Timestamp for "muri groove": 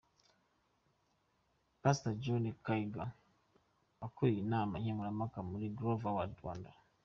5.49-6.07